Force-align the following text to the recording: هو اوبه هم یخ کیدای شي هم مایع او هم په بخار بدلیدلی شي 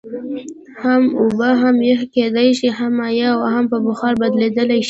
هو 0.81 0.93
اوبه 1.19 1.49
هم 1.61 1.75
یخ 1.89 2.01
کیدای 2.15 2.49
شي 2.59 2.69
هم 2.77 2.91
مایع 2.99 3.27
او 3.35 3.43
هم 3.53 3.65
په 3.71 3.77
بخار 3.87 4.13
بدلیدلی 4.21 4.77
شي 4.79 4.79